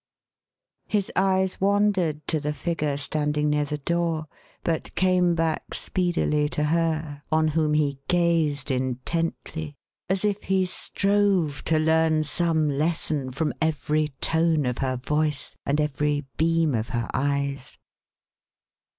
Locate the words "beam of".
16.35-16.89